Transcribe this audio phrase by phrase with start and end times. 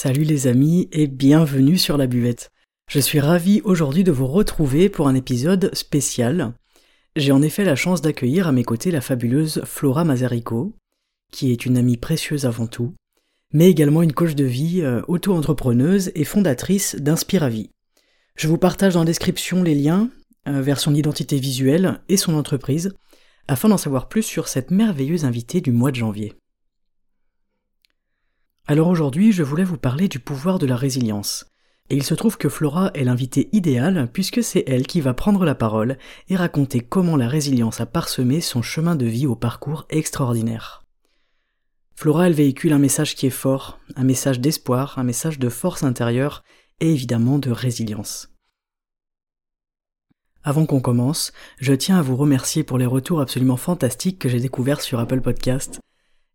[0.00, 2.50] Salut les amis et bienvenue sur la buvette.
[2.88, 6.54] Je suis ravi aujourd'hui de vous retrouver pour un épisode spécial.
[7.16, 10.72] J'ai en effet la chance d'accueillir à mes côtés la fabuleuse Flora Mazarico,
[11.32, 12.94] qui est une amie précieuse avant tout,
[13.52, 17.72] mais également une coach de vie euh, auto-entrepreneuse et fondatrice d'Inspiravie.
[18.36, 20.10] Je vous partage dans la description les liens
[20.46, 22.94] euh, vers son identité visuelle et son entreprise,
[23.48, 26.34] afin d'en savoir plus sur cette merveilleuse invitée du mois de janvier.
[28.70, 31.46] Alors aujourd'hui, je voulais vous parler du pouvoir de la résilience.
[31.88, 35.46] Et il se trouve que Flora est l'invitée idéale puisque c'est elle qui va prendre
[35.46, 35.96] la parole
[36.28, 40.84] et raconter comment la résilience a parsemé son chemin de vie au parcours extraordinaire.
[41.96, 45.82] Flora, elle véhicule un message qui est fort, un message d'espoir, un message de force
[45.82, 46.44] intérieure
[46.80, 48.28] et évidemment de résilience.
[50.44, 54.40] Avant qu'on commence, je tiens à vous remercier pour les retours absolument fantastiques que j'ai
[54.40, 55.80] découverts sur Apple Podcast.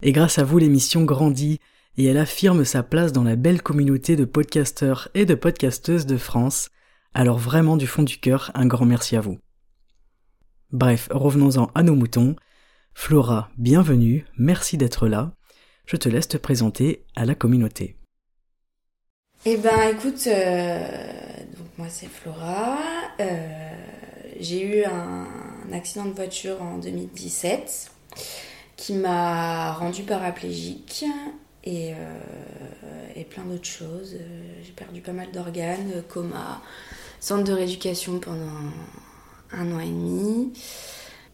[0.02, 1.59] Et grâce à vous, l'émission grandit
[1.97, 6.17] et elle affirme sa place dans la belle communauté de podcasteurs et de podcasteuses de
[6.17, 6.69] France.
[7.13, 9.39] Alors vraiment du fond du cœur, un grand merci à vous.
[10.72, 12.35] Bref, revenons-en à nos moutons.
[12.94, 15.33] Flora, bienvenue, merci d'être là
[15.85, 17.97] je te laisse te présenter à la communauté.
[19.45, 20.88] Eh ben écoute, euh,
[21.57, 22.78] donc moi c'est Flora.
[23.19, 23.73] Euh,
[24.39, 25.28] j'ai eu un,
[25.73, 27.91] accident de voiture en 2017
[28.78, 31.06] qui m'a rendu paraplégique
[31.63, 32.19] et, euh,
[33.16, 34.16] et plein d'autres choses.
[34.63, 36.62] J'ai perdu pas mal d'organes, coma,
[37.19, 38.72] centre de rééducation pendant
[39.51, 40.53] un an et demi.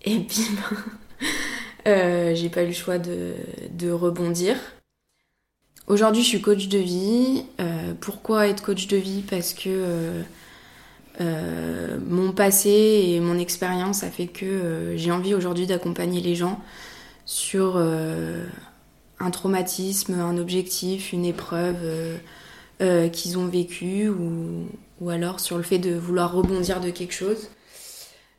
[0.03, 0.43] Et puis
[1.87, 4.55] Euh, j'ai pas eu le choix de, rebondir.
[5.87, 7.45] Aujourd'hui, je suis coach de vie.
[7.59, 9.23] Euh, pourquoi être coach de vie?
[9.27, 10.23] Parce que
[11.21, 12.69] euh, mon passé
[13.07, 16.61] et mon expérience a fait que j'ai envie aujourd'hui d'accompagner les gens
[17.25, 17.81] sur
[19.19, 21.77] un traumatisme, un objectif, une épreuve
[23.11, 24.67] qu'ils ont vécu ou,
[25.01, 27.49] ou alors sur le fait de vouloir rebondir de quelque chose.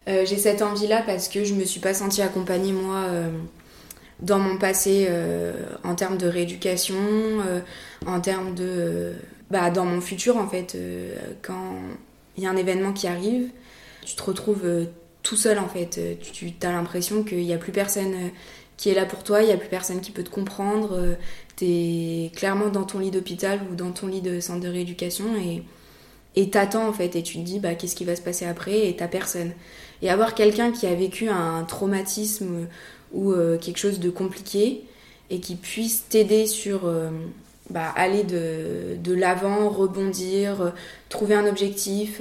[0.09, 3.31] Euh, j'ai cette envie-là parce que je me suis pas sentie accompagnée, moi, euh,
[4.21, 5.53] dans mon passé, euh,
[5.85, 6.97] en termes de rééducation,
[8.07, 9.13] en termes de.
[9.51, 10.77] bah, dans mon futur, en fait.
[11.43, 11.77] quand
[12.37, 13.49] il y a un événement qui arrive,
[14.05, 14.87] tu te retrouves
[15.23, 16.01] tout seul, en fait.
[16.33, 18.15] Tu, as l'impression qu'il n'y a plus personne
[18.81, 21.17] qui est là pour toi, il n'y a plus personne qui peut te comprendre.
[21.57, 25.27] tu es clairement dans ton lit d'hôpital ou dans ton lit de centre de rééducation
[26.37, 28.89] et t'attends en fait et tu te dis bah qu'est-ce qui va se passer après
[28.89, 29.53] et t'as personne
[30.03, 32.67] et avoir quelqu'un qui a vécu un traumatisme
[33.13, 34.85] ou euh, quelque chose de compliqué
[35.31, 37.11] et qui puisse t'aider sur euh,
[37.71, 40.71] bah, aller de, de l'avant, rebondir, euh,
[41.09, 42.21] trouver un objectif,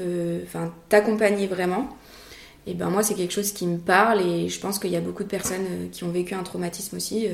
[0.89, 1.89] t'accompagner vraiment.
[2.69, 5.01] Et ben moi c'est quelque chose qui me parle et je pense qu'il y a
[5.01, 7.27] beaucoup de personnes qui ont vécu un traumatisme aussi,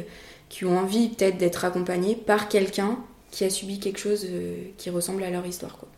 [0.49, 2.97] qui ont envie peut-être d'être accompagnées par quelqu'un
[3.31, 4.25] qui a subi quelque chose
[4.77, 5.77] qui ressemble à leur histoire.
[5.77, 5.89] Quoi.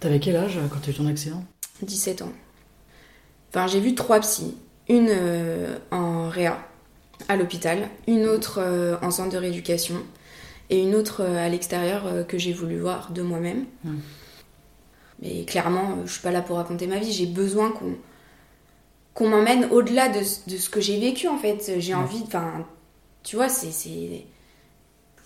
[0.00, 1.42] T'avais quel âge quand tu as eu ton accident?
[1.82, 2.32] 17 ans.
[3.50, 4.54] Enfin, j'ai vu trois psys.
[4.88, 6.58] Une euh, en réa,
[7.28, 9.94] à l'hôpital, une autre euh, en centre de rééducation
[10.70, 13.64] et une autre euh, à l'extérieur que j'ai voulu voir de moi-même.
[13.84, 13.98] Hmm.
[15.20, 17.12] Mais clairement, je suis pas là pour raconter ma vie.
[17.12, 17.94] J'ai besoin qu'on
[19.14, 21.72] qu'on m'emmène au-delà de, de, ce que j'ai vécu en fait.
[21.78, 22.66] J'ai envie, enfin,
[23.22, 24.24] tu vois, c'est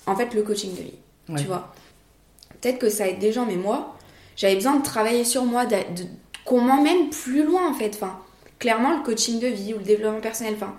[0.06, 1.38] en fait le coaching de vie.
[1.38, 1.72] Tu vois.
[2.60, 3.96] Peut-être que ça aide des gens, mais moi,
[4.36, 5.76] j'avais besoin de travailler sur moi, de,
[6.44, 7.92] qu'on m'emmène plus loin en fait.
[7.94, 8.18] Enfin,
[8.58, 10.74] clairement, le coaching de vie ou le développement personnel, enfin,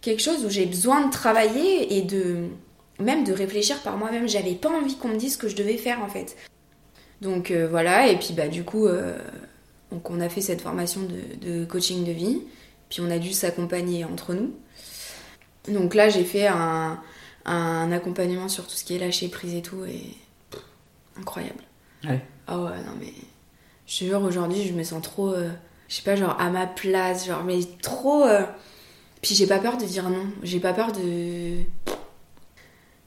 [0.00, 2.48] quelque chose où j'ai besoin de travailler et de
[2.98, 4.28] même de réfléchir par moi-même.
[4.28, 6.36] J'avais pas envie qu'on me dise ce que je devais faire en fait.
[7.20, 9.16] Donc euh, voilà, et puis bah du coup, euh,
[9.92, 12.40] donc on a fait cette formation de, coaching de vie,
[12.88, 14.54] puis on a dû s'accompagner entre nous.
[15.68, 17.00] Donc là, j'ai fait un,
[17.44, 20.16] un, accompagnement sur tout ce qui est lâcher prise et tout, et
[21.18, 21.62] incroyable.
[22.04, 22.20] Ouais.
[22.46, 23.12] Ah ouais, non mais
[23.86, 25.50] je te jure, aujourd'hui, je me sens trop, euh,
[25.88, 28.24] je sais pas, genre à ma place, genre, mais trop.
[28.24, 28.42] Euh,
[29.20, 30.26] puis j'ai pas peur de dire non.
[30.42, 31.00] J'ai pas peur de.
[31.00, 31.64] Il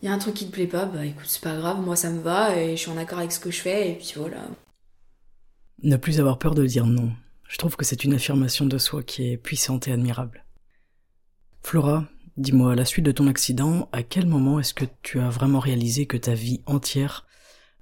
[0.03, 2.11] y a un truc qui te plaît pas, bah écoute, c'est pas grave, moi ça
[2.11, 4.37] me va et je suis en accord avec ce que je fais et puis voilà.
[5.83, 7.11] Ne plus avoir peur de dire non.
[7.47, 10.45] Je trouve que c'est une affirmation de soi qui est puissante et admirable.
[11.61, 12.05] Flora,
[12.37, 15.59] dis-moi, à la suite de ton accident, à quel moment est-ce que tu as vraiment
[15.59, 17.25] réalisé que ta vie entière,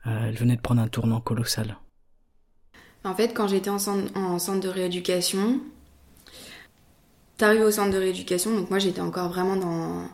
[0.08, 1.78] euh, elle venait de prendre un tournant colossal?
[3.04, 5.60] En fait, quand j'étais en centre, de rééducation,
[7.38, 10.08] t'arrives au centre de rééducation, donc moi j'étais encore vraiment dans...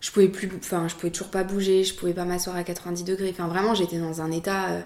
[0.00, 3.04] Je pouvais plus, enfin je pouvais toujours pas bouger, je pouvais pas m'asseoir à 90
[3.04, 4.80] degrés, enfin vraiment j'étais dans un état euh,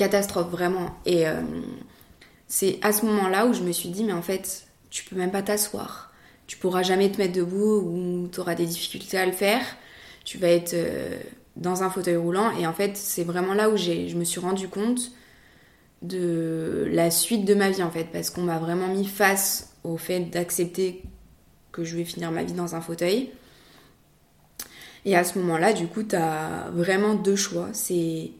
[0.00, 0.96] catastrophe vraiment.
[1.04, 1.42] Et euh,
[2.48, 5.30] c'est à ce moment-là où je me suis dit mais en fait tu peux même
[5.30, 6.12] pas t'asseoir,
[6.46, 9.62] tu pourras jamais te mettre debout ou tu auras des difficultés à le faire,
[10.24, 11.18] tu vas être euh,
[11.56, 14.68] dans un fauteuil roulant et en fait c'est vraiment là où je me suis rendu
[14.68, 15.12] compte
[16.00, 19.98] de la suite de ma vie en fait parce qu'on m'a vraiment mis face au
[19.98, 21.02] fait d'accepter
[21.72, 23.30] que je vais finir ma vie dans un fauteuil.
[25.04, 27.68] Et à ce moment-là, du coup, tu as vraiment deux choix.
[27.72, 28.32] C'est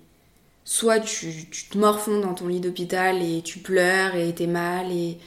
[0.70, 5.18] soit tu, te morfonds dans ton lit d'hôpital et tu pleures et t'es mal et,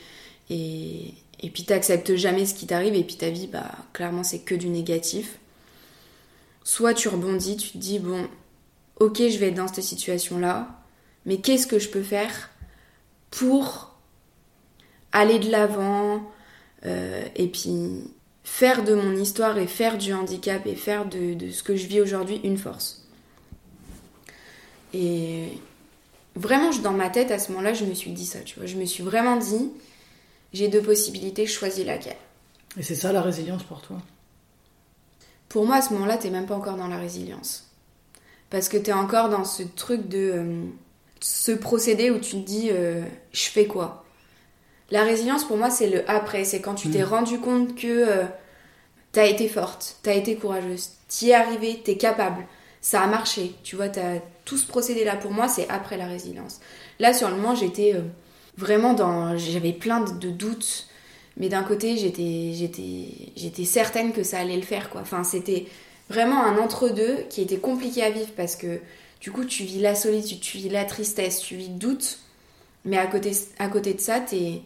[0.50, 4.40] et, et puis t'acceptes jamais ce qui t'arrive et puis ta vie, bah, clairement, c'est
[4.40, 5.40] que du négatif.
[6.64, 8.26] Soit tu rebondis, tu te dis, bon,
[9.02, 10.82] ok, je vais être dans cette situation-là,
[11.26, 12.50] mais qu'est-ce que je peux faire
[13.30, 13.98] pour
[15.12, 16.24] aller de l'avant
[16.86, 18.06] euh, et puis
[18.46, 22.00] faire de mon histoire et faire du handicap et faire de, ce que je vis
[22.00, 23.03] aujourd'hui une force?
[24.94, 25.50] Et
[26.36, 28.66] vraiment, dans ma tête, à ce moment-là, je me suis dit ça, tu vois.
[28.66, 29.72] Je me suis vraiment dit,
[30.54, 32.18] j'ai deux possibilités, je choisis laquelle.
[32.78, 33.98] Et c'est ça la résilience pour toi?
[35.50, 37.70] Pour moi, à ce moment-là, t'es même pas encore dans la résilience.
[38.50, 40.32] Parce que t'es encore dans ce truc de...
[40.34, 40.64] Euh,
[41.24, 43.02] ce procédé où tu te dis euh,
[43.32, 44.04] je fais quoi?
[44.92, 47.08] La résilience pour moi c'est le après, c'est quand tu t'es mm.
[47.08, 48.26] rendu compte que euh,
[49.14, 52.46] t'as été forte, t'as été courageuse, t'y es arrivé, t'es capable,
[52.82, 56.06] ça a marché, tu vois, t'as tout ce procédé là pour moi c'est après la
[56.06, 56.60] résilience.
[57.00, 58.02] Là sur le moment j'étais euh,
[58.58, 60.88] vraiment dans, j'avais plein de, doutes,
[61.38, 65.02] mais d'un côté j'étais, j'étais, j'étais certaine que ça allait le faire quoi.
[65.02, 65.66] Enfin c'était
[66.10, 68.80] vraiment un entre deux qui était compliqué à vivre parce que
[69.24, 72.20] du coup, tu vis la solitude, tu vis la tristesse, tu vis le doute.
[72.84, 74.62] Mais à côté, à côté de ça, t'es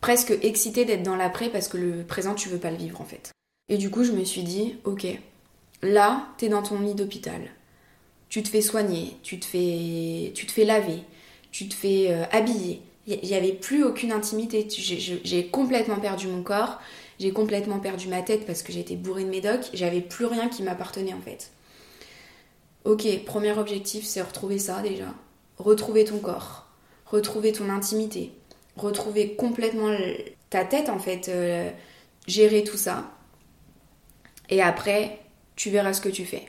[0.00, 3.04] presque excité d'être dans l'après parce que le présent, tu veux pas le vivre en
[3.04, 3.30] fait.
[3.68, 5.06] Et du coup, je me suis dit, ok,
[5.82, 7.40] là, t'es dans ton lit d'hôpital.
[8.30, 11.02] Tu te fais soigner, tu te fais, laver,
[11.50, 12.80] tu te fais euh, habiller.
[13.06, 14.68] Il n'y avait plus aucune intimité.
[14.70, 16.80] J'ai complètement perdu mon corps,
[17.18, 19.68] j'ai complètement perdu ma tête parce que j'étais bourrée de médocs.
[19.74, 21.50] J'avais plus rien qui m'appartenait en fait.
[22.84, 25.12] Ok, premier objectif, c'est retrouver ça déjà.
[25.58, 26.66] Retrouver ton corps,
[27.06, 28.32] retrouver ton intimité,
[28.76, 29.94] retrouver complètement
[30.48, 31.68] ta tête en fait, euh,
[32.26, 33.10] gérer tout ça.
[34.48, 35.18] Et après,
[35.56, 36.46] tu verras ce que tu fais.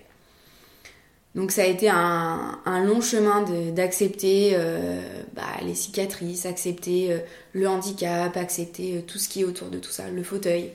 [1.36, 5.02] Donc ça a été un, long chemin d'accepter euh,
[5.34, 7.20] bah, les cicatrices, accepter euh,
[7.54, 10.72] le handicap, accepter tout ce qui est autour de tout ça, le fauteuil.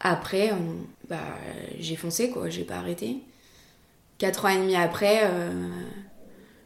[0.00, 0.52] Après,
[1.08, 1.18] bah,
[1.78, 3.22] j'ai foncé quoi, j'ai pas arrêté.
[4.18, 5.68] Quatre ans et demi après, euh,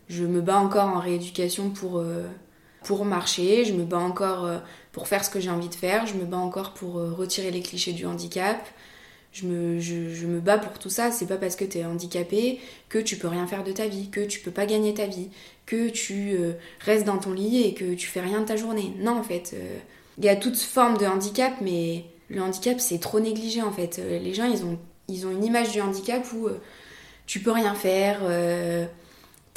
[0.08, 2.24] je me bats encore en rééducation pour, euh,
[3.04, 4.58] marcher, je me bats encore euh,
[4.92, 7.60] pour faire ce que j'ai envie de faire, je me bats encore pour retirer les
[7.60, 8.58] clichés du handicap.
[9.40, 11.10] Je me, je, me bats pour tout ça.
[11.10, 14.08] C'est pas parce que tu es handicapé que tu peux rien faire de ta vie,
[14.10, 15.28] que tu peux pas gagner ta vie,
[15.66, 16.36] que tu
[16.80, 18.94] restes dans ton lit et que tu fais rien de ta journée.
[18.98, 19.54] Non, en fait,
[20.16, 23.98] il y a toutes formes de handicap, mais le handicap c'est trop négligé en fait.
[23.98, 26.48] Les gens ils ont, ils ont une image du handicap où
[27.28, 28.86] tu peux rien faire, euh,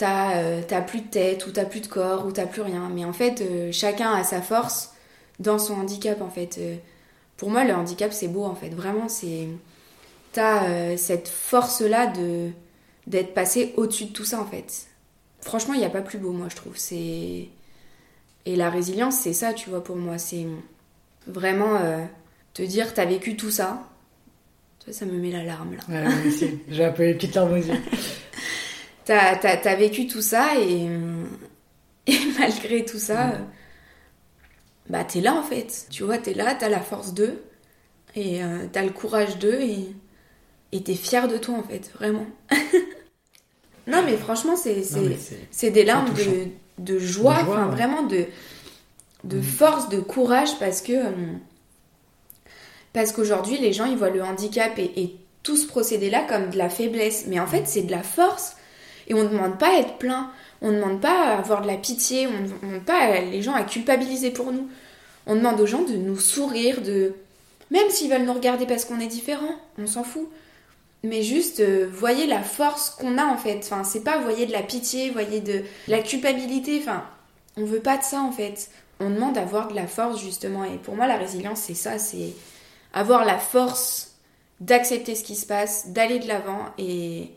[0.01, 2.89] euh, t'as plus de tête, ou t'as plus de corps, ou t'as plus rien.
[2.93, 4.91] Mais en fait, euh, chacun a sa force
[5.39, 6.59] dans son handicap, en fait.
[7.37, 8.69] pour moi, le handicap, c'est beau, en fait.
[8.69, 9.47] Vraiment, c'est.
[10.33, 12.51] T'as cette force-là de
[13.07, 14.87] d'être passé au-dessus de tout ça, en fait.
[15.41, 16.77] Franchement, il n'y a pas plus beau, moi, je trouve.
[16.77, 17.49] C'est.
[18.45, 20.17] Et la résilience, c'est ça, tu vois, pour moi.
[20.17, 20.45] C'est
[21.27, 21.79] vraiment
[22.53, 23.91] te dire, t'as vécu tout ça,
[24.89, 26.05] ça me met la larme là.
[26.09, 27.79] Ouais, J'ai un peu les petites larmes aux yeux.
[29.05, 30.87] t'as, as, vécu tout ça et,
[32.07, 33.33] et malgré tout ça,
[34.89, 35.85] bah t'es là en fait.
[35.89, 37.43] Tu vois, t'es là, t'as la force d'eux
[38.15, 39.95] et euh, t'as le courage d'eux et,
[40.71, 42.25] et t'es fier de toi en fait, vraiment.
[43.87, 44.83] non mais franchement, c'est,
[45.51, 46.47] c'est, des larmes de,
[46.79, 48.25] de, joie, vraiment de,
[49.23, 49.43] de mm.
[49.43, 50.93] force, de courage parce que.
[50.93, 51.33] Euh,
[52.93, 56.69] parce qu'aujourd'hui, les gens, ils voient le handicap et, tout ce procédé-là comme de la
[56.69, 57.25] faiblesse.
[57.25, 58.57] Mais en fait, c'est de la force.
[59.07, 60.29] Et on ne demande pas à être plein.
[60.61, 62.27] On ne demande pas à avoir de la pitié.
[62.27, 64.69] On ne demande pas les gens à culpabiliser pour nous.
[65.25, 67.15] On demande aux gens de nous sourire, de...
[67.71, 70.29] Même s'ils veulent nous regarder parce qu'on est différent, on s'en fout.
[71.03, 73.59] Mais juste, euh, voyez la force qu'on a en fait.
[73.63, 76.79] Enfin, c'est pas voyez de la pitié, voyez de la culpabilité.
[76.79, 77.03] Enfin,
[77.57, 78.69] on veut pas de ça en fait.
[78.99, 80.63] on demande d'avoir de la force justement.
[80.63, 82.33] Et pour moi, la résilience, c'est ça, c'est
[82.93, 84.15] avoir la force
[84.59, 87.31] d'accepter ce qui se passe, d'aller de l'avant et,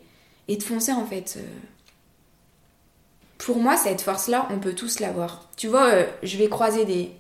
[0.49, 1.39] et de foncer en fait.
[3.39, 5.49] Pour moi, cette force-là, on peut tous l'avoir.
[5.57, 7.11] Tu vois, euh, je vais croiser des,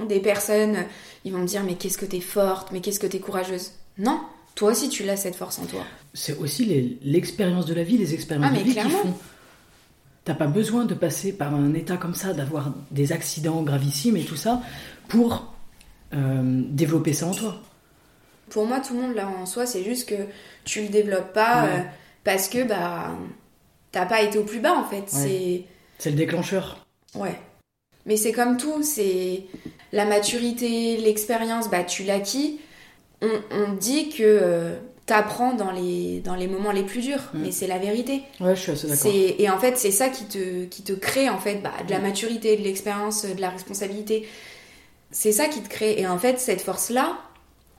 [0.00, 0.84] des personnes,
[1.24, 3.72] ils vont me dire mais qu'est-ce que t'es forte, mais qu'est-ce que t'es courageuse.
[3.98, 4.20] Non,
[4.54, 5.84] toi aussi tu l'as cette force en toi.
[6.14, 9.14] C'est aussi l'expérience de la vie, les expériences ah, de vie qui font.
[10.24, 14.24] T'as pas besoin de passer par un état comme ça, d'avoir des accidents gravissimes et
[14.24, 14.62] tout ça
[15.08, 15.52] pour
[16.14, 17.60] euh, développer ça en toi.
[18.50, 20.26] Pour moi, tout le monde l'a en soi, c'est juste que
[20.64, 21.78] tu le développes pas euh,
[22.22, 23.16] parce que bah
[23.90, 25.04] t'as pas été au plus bas en fait.
[25.06, 25.64] C'est
[25.98, 26.84] c'est le déclencheur.
[27.14, 27.38] Ouais.
[28.06, 29.44] Mais c'est comme tout, c'est
[29.92, 32.58] la maturité, l'expérience, bah tu l'acquis.
[33.22, 34.76] On, on dit que euh,
[35.06, 37.38] t'apprends dans les, dans les moments les plus durs, mm.
[37.40, 38.22] mais c'est la vérité.
[38.40, 39.12] Ouais, je suis assez d'accord.
[39.14, 41.98] Et en fait, c'est ça qui te, qui te crée en fait bah, de la
[41.98, 42.02] mm.
[42.02, 44.26] maturité, de l'expérience, de la responsabilité.
[45.10, 46.00] C'est ça qui te crée.
[46.00, 47.18] Et en fait, cette force-là,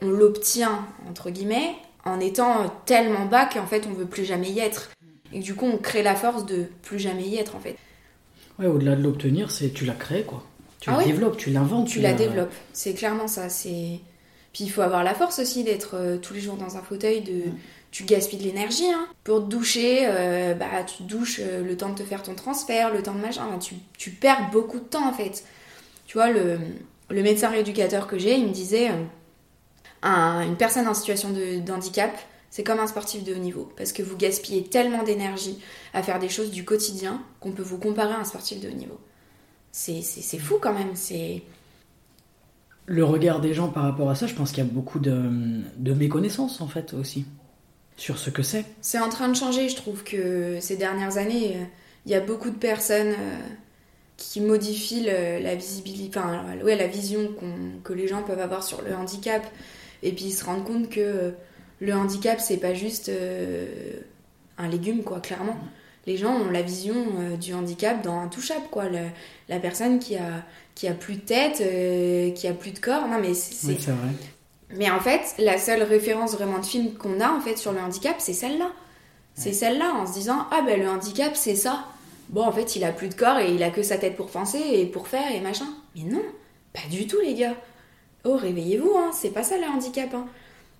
[0.01, 4.59] on l'obtient, entre guillemets, en étant tellement bas qu'en fait, on veut plus jamais y
[4.59, 4.91] être.
[5.31, 7.75] Et du coup, on crée la force de plus jamais y être, en fait.
[8.59, 10.43] Ouais, au-delà de l'obtenir, c'est tu la crées, quoi.
[10.79, 11.87] Tu ah la développes, tu l'inventes.
[11.87, 13.49] Tu, la, développes, c'est clairement ça.
[13.49, 13.99] C'est
[14.53, 17.21] Puis il faut avoir la force aussi d'être euh, tous les jours dans un fauteuil,
[17.21, 17.43] de...
[17.91, 19.07] Tu gaspilles de l'énergie, hein.
[19.23, 22.33] Pour te doucher, euh, bah, tu te douches euh, le temps de te faire ton
[22.33, 23.43] transfert, le temps de machin.
[23.59, 25.43] tu, tu, perds beaucoup de temps, en fait.
[26.07, 26.57] Tu vois, le,
[27.09, 28.89] le médecin rééducateur que j'ai, il me disait
[30.03, 32.11] une personne en situation de, handicap,
[32.49, 35.59] c'est comme un sportif de haut niveau, parce que vous gaspillez tellement d'énergie
[35.93, 38.73] à faire des choses du quotidien qu'on peut vous comparer à un sportif de haut
[38.73, 38.99] niveau.
[39.71, 41.43] C'est fou quand même, c'est...
[42.85, 45.29] Le regard des gens par rapport à ça, je pense qu'il y a beaucoup de,
[45.77, 47.25] de méconnaissance en fait aussi
[47.95, 48.65] sur ce que c'est.
[48.81, 51.57] C'est en train de changer, je trouve que ces dernières années,
[52.05, 53.37] il y a beaucoup de personnes euh,
[54.17, 56.19] qui modifient la visibilité,
[56.63, 57.29] la vision
[57.83, 59.43] que les gens peuvent avoir sur le handicap
[60.03, 61.33] et puis ils se rendent compte que
[61.79, 63.99] le handicap, c'est pas juste euh,
[64.57, 65.57] un légume, quoi, clairement.
[66.05, 68.85] Les gens ont la vision euh, du handicap dans un touchable, quoi.
[69.47, 70.43] la personne qui a,
[70.75, 73.07] qui a plus de tête, euh, qui a plus de corps.
[73.07, 73.67] Non, mais c'est.
[73.67, 74.09] Oui, c'est vrai.
[74.75, 77.79] Mais en fait, la seule référence vraiment de film qu'on a, en fait, sur le
[77.79, 78.71] handicap, c'est celle-là.
[79.35, 81.85] C'est celle-là, en se disant, ah ben le handicap, c'est ça.
[82.29, 84.27] Bon, en fait, il a plus de corps et il a que sa tête pour
[84.27, 85.65] penser et pour faire et machin.
[85.95, 86.21] Mais non,
[86.71, 87.55] pas du tout, les gars.
[88.25, 90.13] Oh, réveillez-vous, hein, c'est pas ça le handicap.
[90.13, 90.27] Hein.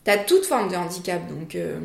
[0.04, 1.80] T'as toute forme de handicap, donc euh,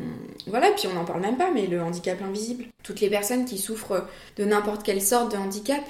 [0.45, 2.65] voilà, puis on n'en parle même pas, mais le handicap invisible.
[2.83, 5.81] Toutes les personnes qui souffrent de n'importe quelle sorte de handicap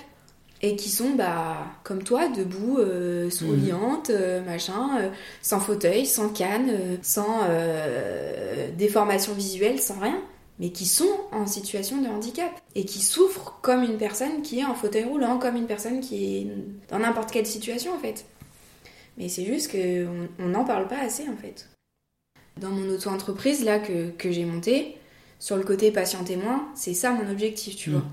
[0.61, 6.99] et qui sont, bah, comme toi, debout, euh, souriantes, euh, machin, sans fauteuil, sans canne,
[7.01, 7.47] sans
[8.77, 10.21] déformation visuelle, sans rien,
[10.59, 14.65] mais qui sont en situation de handicap et qui souffrent comme une personne qui est
[14.65, 16.47] en fauteuil roulant, comme une personne qui est
[16.91, 18.25] dans n'importe quelle situation en fait.
[19.17, 21.67] Mais c'est juste qu'on n'en parle pas assez en fait.
[22.59, 24.97] Dans mon auto-entreprise là que, que j'ai montée,
[25.39, 28.01] sur le côté patient-témoin, c'est ça mon objectif, tu vois.
[28.01, 28.11] Mm.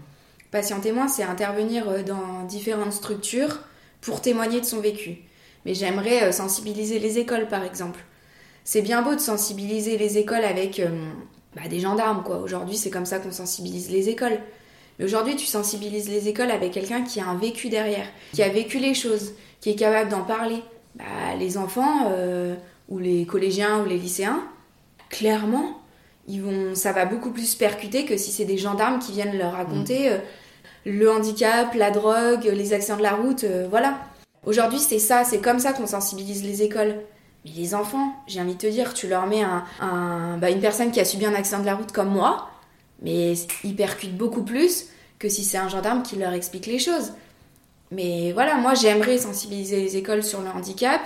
[0.53, 3.59] Patient-témoin, c'est intervenir euh, dans différentes structures
[4.01, 5.19] pour témoigner de son vécu.
[5.65, 8.01] Mais j'aimerais euh, sensibiliser les écoles par exemple.
[8.65, 10.89] C'est bien beau de sensibiliser les écoles avec euh,
[11.55, 12.39] bah, des gendarmes, quoi.
[12.39, 14.39] Aujourd'hui, c'est comme ça qu'on sensibilise les écoles.
[14.99, 18.49] Mais aujourd'hui, tu sensibilises les écoles avec quelqu'un qui a un vécu derrière, qui a
[18.49, 20.63] vécu les choses, qui est capable d'en parler,
[20.95, 21.05] bah,
[21.39, 22.55] les enfants euh,
[22.89, 24.43] ou les collégiens ou les lycéens,
[25.11, 25.81] clairement,
[26.29, 29.53] ils vont, ça va beaucoup plus percuter que si c'est des gendarmes qui viennent leur
[29.53, 30.13] raconter mm.
[30.13, 30.19] euh,
[30.87, 33.99] le handicap, la drogue, les accidents de la route, euh, voilà.
[34.45, 36.97] Aujourd'hui, c'est ça, c'est comme ça qu'on sensibilise les écoles.
[37.45, 40.91] Mais les enfants, j'ai envie de te dire, tu leur mets un, bah, une personne
[40.91, 42.49] qui a subi un accident de la route comme moi,
[43.03, 44.87] mais ils percutent beaucoup plus
[45.19, 47.13] que si c'est un gendarme qui leur explique les choses.
[47.91, 51.01] Mais voilà, moi j'aimerais sensibiliser les écoles sur le handicap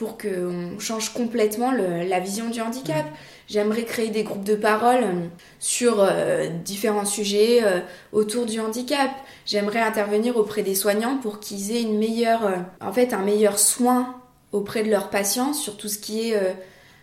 [0.00, 3.04] pour qu'on change complètement la vision du handicap.
[3.48, 5.26] J'aimerais créer des groupes de parole euh,
[5.58, 7.80] sur euh, différents sujets euh,
[8.14, 9.10] autour du handicap.
[9.44, 14.18] J'aimerais intervenir auprès des soignants pour qu'ils aient une meilleure, en fait, un meilleur soin
[14.52, 16.56] auprès de leurs patients sur tout ce qui est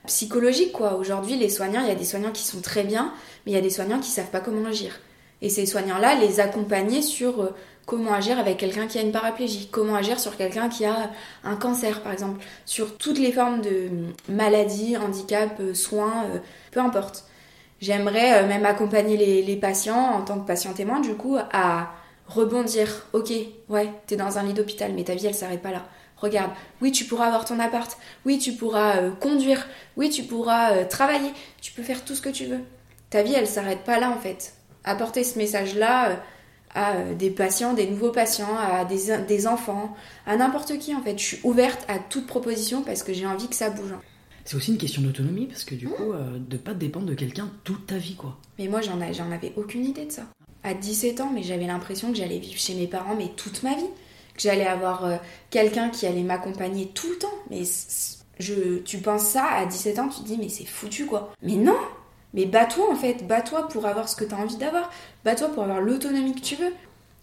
[0.07, 0.95] psychologique, quoi.
[0.95, 3.13] Aujourd'hui, les soignants, il y a des soignants qui sont très bien,
[3.45, 4.99] mais il y a des soignants qui savent pas comment agir.
[5.41, 7.53] Et ces soignants-là, les accompagner sur
[7.87, 11.09] comment agir avec quelqu'un qui a une paraplégie, comment agir sur quelqu'un qui a
[11.43, 13.89] un cancer par exemple, sur toutes les formes de
[14.29, 16.39] maladies, handicaps, euh, soins, euh,
[16.71, 17.23] peu importe.
[17.79, 21.93] J'aimerais euh, même accompagner les, patients en tant que patient témoin du coup à
[22.27, 23.07] rebondir.
[23.13, 23.31] Ok,
[23.69, 25.85] ouais, t'es dans un lit d'hôpital, mais ta vie elle s'arrête pas là.
[26.17, 26.51] Regarde,
[26.81, 29.65] oui, tu pourras avoir ton appart, oui, tu pourras conduire,
[29.95, 32.59] oui, tu pourras travailler, tu peux faire tout ce que tu veux.
[33.11, 34.56] Ta vie elle s'arrête pas là en fait.
[34.87, 36.23] Apporter ce message là
[36.73, 41.01] à euh, des patients, des nouveaux patients, à des, des enfants, à n'importe qui en
[41.01, 41.17] fait.
[41.17, 43.93] Je suis ouverte à toute proposition parce que j'ai envie que ça bouge.
[44.45, 47.51] C'est aussi une question d'autonomie parce que du coup, euh, de pas dépendre de quelqu'un
[47.63, 48.37] toute ta vie quoi.
[48.57, 50.23] Mais moi j'en j'en avais aucune idée de ça.
[50.63, 53.75] À 17 ans, mais j'avais l'impression que j'allais vivre chez mes parents mais toute ma
[53.75, 53.89] vie.
[54.35, 55.17] Que j'allais avoir euh,
[55.49, 57.33] quelqu'un qui allait m'accompagner tout le temps.
[57.49, 57.63] Mais
[58.39, 61.33] je, tu penses ça à 17 ans, tu te dis mais c'est foutu quoi.
[61.41, 61.77] Mais non
[62.37, 64.91] mais bats-toi en fait, bats-toi pour avoir ce que tu as envie d'avoir,
[65.25, 66.71] bats-toi pour avoir l'autonomie que tu veux.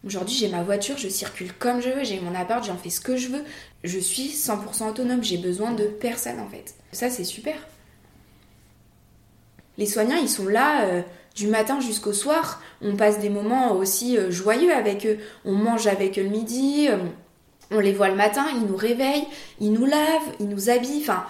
[0.04, 3.00] Aujourd'hui, j'ai ma voiture, je circule comme je veux, j'ai mon appart, j'en fais ce
[3.00, 3.44] que je veux.
[3.84, 6.74] Je suis 100% autonome, j'ai besoin de personne en fait.
[6.92, 7.54] Ça, c'est super.
[9.78, 11.02] Les soignants, ils sont là euh,
[11.36, 12.60] du matin jusqu'au soir.
[12.82, 15.18] On passe des moments aussi euh, joyeux avec eux.
[15.44, 16.98] On mange avec eux le midi, euh,
[17.70, 19.26] on les voit le matin, ils nous réveillent,
[19.60, 21.02] ils nous lavent, ils nous habillent.
[21.02, 21.24] Enfin,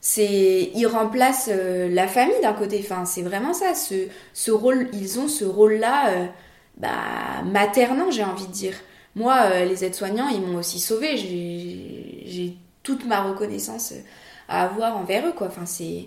[0.00, 2.80] c'est ils remplacent euh, la famille d'un côté.
[2.80, 6.26] Enfin c'est vraiment ça ce, ce rôle ils ont ce rôle là euh,
[6.76, 8.74] bah, maternant j'ai envie de dire.
[9.16, 13.92] Moi euh, les aides-soignants ils m'ont aussi sauvé j'ai toute ma reconnaissance
[14.48, 15.48] à avoir envers eux quoi.
[15.48, 16.06] Enfin c'est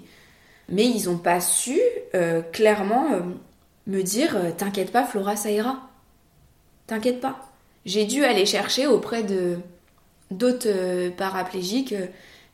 [0.69, 1.77] mais ils ont pas su
[2.53, 3.09] clairement
[3.87, 5.89] me dire t'inquiète pas Flora ça ira.
[6.87, 7.51] T'inquiète pas.
[7.85, 9.57] J'ai dû aller chercher auprès de
[10.31, 11.93] d'autres paraplégiques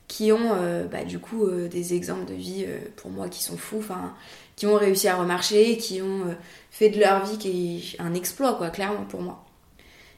[0.08, 3.44] qui ont euh, bah, du coup euh, des exemples de vie euh, pour moi qui
[3.44, 3.84] sont fous,
[4.56, 6.34] qui ont réussi à remarcher, qui ont
[6.70, 9.44] fait de leur vie qui est un exploit quoi, clairement pour moi.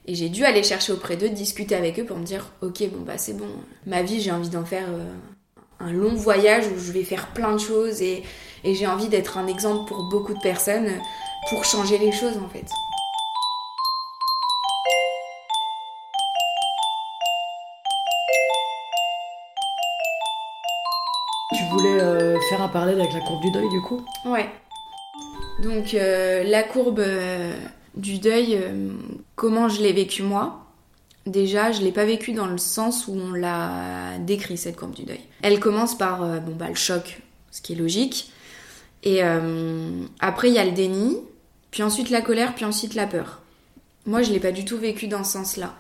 [0.06, 3.02] Et j'ai dû aller chercher auprès d'eux, discuter avec eux pour me dire ok bon
[3.02, 3.49] bah c'est bon,
[3.87, 4.88] ma vie j'ai envie d'en faire
[5.78, 8.23] un long voyage où je vais faire plein de choses et,
[8.64, 10.90] et j'ai envie d'être un exemple pour beaucoup de personnes
[11.50, 12.66] pour changer les choses en fait.
[22.49, 24.49] Faire un parallèle avec la courbe du deuil du coup Ouais.
[25.62, 27.55] Donc euh, la courbe euh,
[27.95, 28.93] du deuil, euh,
[29.37, 30.67] comment je l'ai vécu moi?
[31.26, 35.04] Déjà, je l'ai pas vécu dans le sens où on l'a décrit cette courbe du
[35.04, 35.21] deuil.
[35.43, 38.33] Elle commence par bon bah le choc, ce qui est logique.
[39.02, 39.21] Et
[40.19, 41.19] après il y a le déni,
[41.71, 43.43] puis ensuite la colère, puis ensuite la peur.
[44.06, 45.75] Moi, je l'ai pas du tout vécu dans ce sens-là.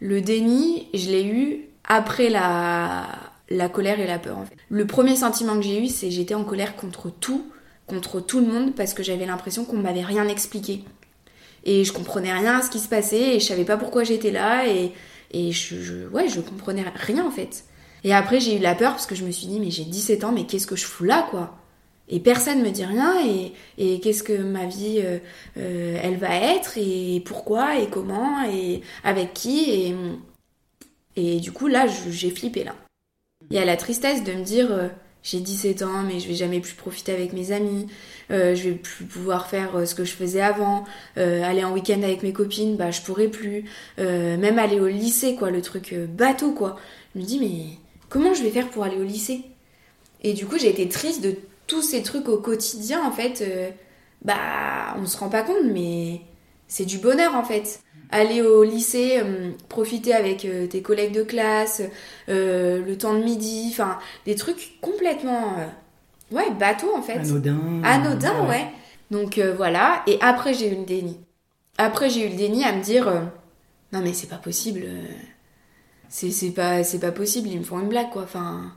[0.00, 3.06] Le déni, je l'ai eu après la
[3.50, 4.38] la colère et la peur.
[4.38, 4.44] En.
[4.68, 7.50] Le premier sentiment que j'ai eu, c'est j'étais en colère contre tout,
[7.86, 10.84] contre tout le monde, parce que j'avais l'impression qu'on m'avait rien expliqué.
[11.64, 14.30] Et je comprenais rien à ce qui se passait, et je savais pas pourquoi j'étais
[14.30, 14.92] là, et,
[15.32, 17.64] et je, je, ouais, je comprenais rien en fait.
[18.04, 20.24] Et après, j'ai eu la peur parce que je me suis dit, mais j'ai 17
[20.24, 21.56] ans, mais qu'est-ce que je fous là, quoi?
[22.08, 25.18] Et personne me dit rien, et, et qu'est-ce que ma vie, euh,
[25.56, 29.94] euh, elle va être, et pourquoi, et comment, et avec qui, et,
[31.16, 32.74] et du coup, là, j'ai flippé, là.
[33.54, 34.88] Il y a la tristesse de me dire euh,
[35.22, 37.86] j'ai 17 ans mais je vais jamais plus profiter avec mes amis,
[38.32, 42.02] euh, je vais plus pouvoir faire euh, ce que je faisais avant, aller en week-end
[42.02, 43.64] avec mes copines, bah je pourrais plus,
[43.96, 46.80] même aller au lycée quoi, le truc bateau quoi.
[47.14, 49.42] Je me dis mais comment je vais faire pour aller au lycée?
[50.24, 51.36] Et du coup j'ai été triste de
[51.68, 53.44] tous ces trucs au quotidien en fait,
[54.22, 56.22] bah on se rend pas compte mais
[56.66, 61.22] c'est du bonheur en fait aller au lycée, euh, profiter avec euh, tes collègues de
[61.22, 61.82] classe,
[62.28, 65.56] euh, le temps de midi, enfin des trucs complètement
[66.30, 67.18] ouais bateau en fait.
[67.18, 67.82] Anodin.
[67.82, 68.66] Anodin ouais.
[69.10, 71.18] Donc voilà et après j'ai eu le déni.
[71.78, 73.06] Après j'ai eu le déni à me dire
[73.92, 74.86] non mais c'est pas possible.
[76.08, 78.22] c'est pas c'est pas possible ils me font une blague quoi.
[78.22, 78.72] Enfin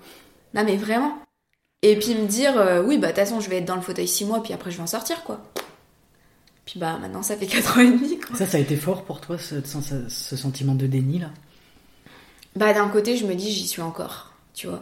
[0.54, 1.18] non mais vraiment.
[1.84, 2.54] Et puis me dire
[2.86, 4.72] oui bah de toute façon je vais être dans le fauteuil 6 mois puis après
[4.72, 5.42] je vais en sortir quoi.
[6.68, 8.20] Puis bah maintenant ça fait 4 ans et demi.
[8.36, 9.56] Ça, ça a été fort pour toi, ce,
[10.10, 11.32] ce sentiment de déni là?
[12.58, 14.82] Bah d'un côté je me dis j'y suis encore, tu vois.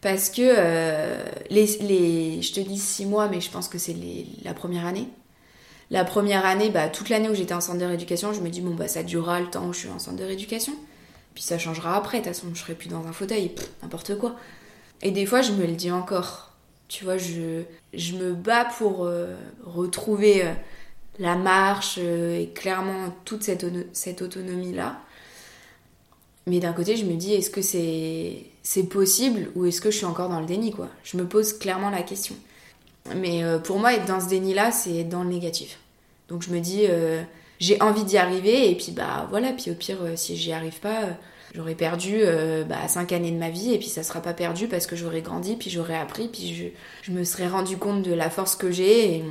[0.00, 3.94] Parce que euh, les, les, je te dis 6 mois, mais je pense que c'est
[4.42, 5.06] la première année.
[5.90, 8.62] La première année, bah, toute l'année où j'étais en centre de rééducation, je me dis
[8.62, 10.72] bon bah ça durera le temps où je suis en centre de rééducation.
[11.34, 14.34] Puis ça changera après, de toute façon je serai plus dans un fauteuil, n'importe quoi.
[15.02, 16.46] Et des fois je me le dis encore.
[16.88, 19.36] Tu vois, je, je me bats pour euh,
[19.66, 20.46] retrouver...
[20.46, 20.54] Euh,
[21.18, 25.00] la marche euh, et clairement toute cette, cette autonomie-là.
[26.46, 30.06] Mais d'un côté, je me dis, est-ce que c'est possible ou est-ce que je suis
[30.06, 30.88] encore dans le déni quoi?
[31.04, 32.34] Je me pose clairement la question.
[33.16, 35.78] Mais euh, pour moi, être dans ce déni-là, c'est être dans le négatif.
[36.28, 37.22] Donc je me dis, euh,
[37.58, 41.00] j'ai envie d'y arriver et puis bah voilà, puis au pire, si j'y arrive pas,
[41.54, 42.20] j'aurais perdu
[42.68, 45.22] bah, 5 années de ma vie et puis ça sera pas perdu parce que j'aurais
[45.22, 48.70] grandi, puis j'aurais appris, puis je, je, me serais rendu compte de la force que
[48.70, 49.24] j'ai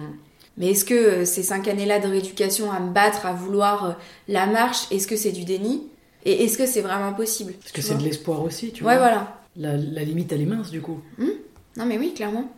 [0.58, 3.94] mais est-ce que euh, ces cinq années-là de rééducation à me battre, à vouloir euh,
[4.28, 5.88] la marche, est-ce que c'est du déni?
[6.26, 7.54] Et est-ce que c'est vraiment possible?
[7.66, 9.42] Est-ce que c'est de l'espoir aussi, tu vois Ouais, voilà.
[9.56, 11.00] La, limite, elle est mince, du coup.
[11.18, 11.30] Hmm?
[11.78, 12.52] Non, mais oui, clairement.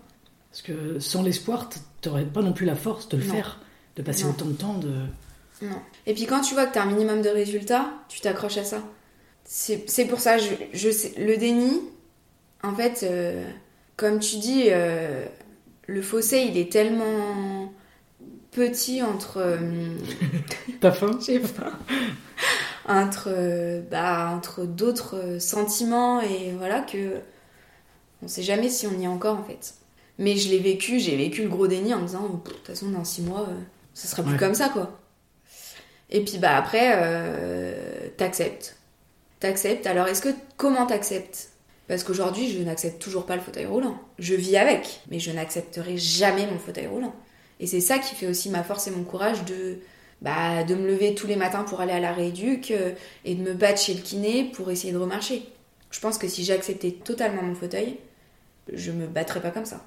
[0.49, 1.69] Parce que sans l'espoir,
[2.01, 3.59] t'aurais pas non plus la force de le faire,
[3.95, 4.91] de passer autant de temps de...
[5.61, 5.75] Non.
[6.07, 8.63] Et puis quand tu vois que tu as un minimum de résultats, tu t'accroches à
[8.63, 8.81] ça.
[9.43, 11.81] C'est pour ça, je, je sais, le déni,
[12.63, 13.43] en fait, euh,
[13.97, 15.25] comme tu dis, euh,
[15.87, 17.58] le fossé, il est tellement
[18.51, 19.37] petit entre.
[19.37, 19.57] Euh,
[20.81, 21.71] T'as faim Je sais pas.
[22.87, 27.15] Entre, bah, entre d'autres sentiments et voilà que.
[28.21, 29.75] On sait jamais si on y est encore en fait.
[30.17, 32.89] Mais je l'ai vécu, j'ai vécu le gros déni en me disant, de toute façon,
[32.89, 33.47] dans six mois,
[33.93, 34.99] ça sera plus comme ça quoi.
[36.09, 36.91] Et puis bah après,
[38.17, 38.75] t'acceptes
[39.39, 39.87] T'acceptes.
[39.87, 41.49] Alors, est-ce que comment t'acceptes?
[41.87, 43.99] Parce qu'aujourd'hui, je n'accepte toujours pas le fauteuil roulant.
[44.19, 47.15] Je vis avec, mais je n'accepterai jamais mon fauteuil roulant.
[47.59, 49.79] Et c'est ça qui fait aussi ma force et mon courage de,
[50.21, 52.93] bah, de me lever tous les matins pour aller à la rééduque euh,
[53.25, 55.43] et de me battre chez le kiné pour essayer de remarcher.
[55.91, 57.97] Je pense que si j'acceptais totalement mon fauteuil,
[58.71, 59.81] je me battrais pas comme ça.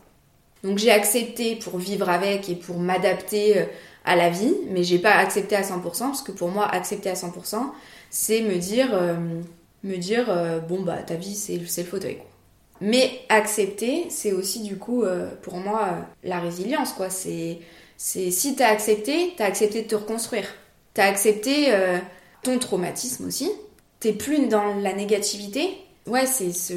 [0.62, 3.64] Donc j'ai accepté pour vivre avec et pour m'adapter euh,
[4.04, 7.14] à la vie, mais j'ai pas accepté à 100% parce que pour moi accepter à
[7.14, 7.70] 100%,
[8.10, 9.14] c'est me dire, euh,
[9.82, 12.18] me dire euh, bon bah ta vie c'est le fauteuil.
[12.82, 17.10] Mais accepter, c'est aussi du coup euh, pour moi la résilience quoi.
[17.10, 17.58] C'est
[17.96, 20.46] c'est si t'as accepté, t'as accepté de te reconstruire.
[20.92, 21.72] T'as accepté
[22.42, 23.50] ton traumatisme aussi.
[24.00, 25.70] T'es plus dans la négativité.
[26.06, 26.74] Ouais, c'est ce,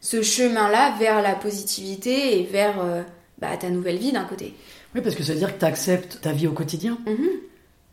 [0.00, 3.04] ce chemin-là vers la positivité et vers
[3.38, 4.54] bah, ta nouvelle vie d'un côté.
[4.94, 6.98] Oui, parce que ça veut dire que tu acceptes ta vie au quotidien.
[7.06, 7.40] Mhm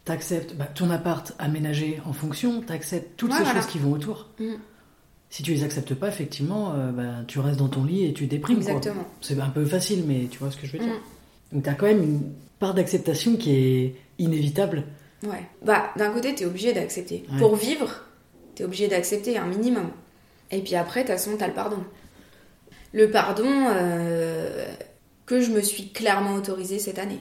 [0.08, 4.28] t'acceptes bah, ton appart aménagé en fonction, t'acceptes toutes ces choses qui vont autour.
[4.40, 4.54] Mm.
[5.30, 8.28] Si tu les acceptes pas, effectivement, euh, bah, tu restes dans ton lit et tu
[8.28, 8.58] déprimes.
[8.58, 9.06] Exactement.
[9.22, 10.94] C'est un peu facile, mais tu vois ce que je veux dire.
[10.94, 11.56] Mm.
[11.56, 12.22] Donc t'as quand même une
[12.60, 14.84] part d'acceptation qui est inévitable.
[15.24, 15.44] Ouais.
[15.64, 17.26] Bah, d'un côté, t'es obligé d'accepter.
[17.40, 18.04] Pour vivre,
[18.56, 19.90] t'es obligé d'accepter un minimum.
[20.52, 21.84] Et puis après, de toute façon, t'as le pardon.
[22.94, 24.66] Le pardon euh,
[25.26, 27.20] que je me suis clairement autorisé cette année.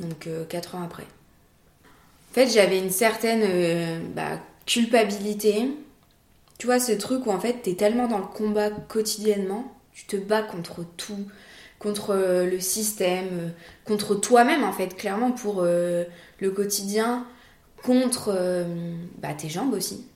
[0.00, 1.04] Donc, euh, quatre ans après.
[1.04, 5.70] En fait, j'avais une certaine euh, bah, culpabilité.
[6.58, 10.16] Tu vois, ce truc où en fait, t'es tellement dans le combat quotidiennement, tu te
[10.16, 11.26] bats contre tout,
[11.78, 13.48] contre euh, le système, euh,
[13.84, 17.26] contre toi-même en fait, clairement pour le quotidien,
[17.82, 18.66] contre
[19.18, 20.06] bah, tes jambes aussi.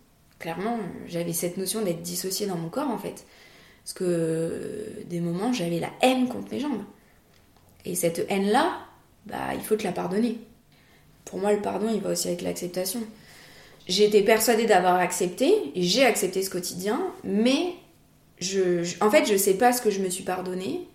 [0.41, 3.25] Clairement, j'avais cette notion d'être dissociée dans mon corps en fait.
[3.85, 6.83] Parce que des moments, j'avais la haine contre mes jambes.
[7.85, 8.79] Et cette haine-là,
[9.27, 10.39] bah, il faut te la pardonner.
[11.25, 13.01] Pour moi, le pardon, il va aussi avec l'acceptation.
[13.89, 17.75] Été persuadée d'avoir accepté, j'ai accepté ce quotidien, mais
[18.39, 20.89] je, en fait, je sais pas ce que je me suis pardonné.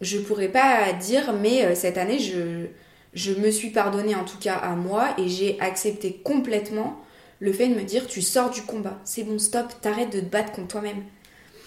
[0.00, 2.66] Je pourrais pas dire, mais euh, cette année, je,
[3.14, 7.00] je me suis pardonné en tout cas à moi, et j'ai accepté complètement
[7.40, 10.26] le fait de me dire, tu sors du combat, c'est bon, stop, t'arrêtes de te
[10.26, 11.02] battre contre toi-même.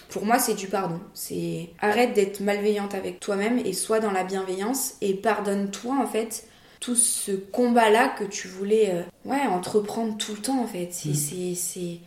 [0.10, 1.02] Pour moi, c'est du pardon.
[1.14, 6.48] C'est arrête d'être malveillante avec toi-même et sois dans la bienveillance et pardonne-toi en fait
[6.80, 10.90] tout ce combat-là que tu voulais euh, ouais, entreprendre tout le temps en fait.
[10.92, 11.56] C'est, mm.
[11.56, 11.98] c'est,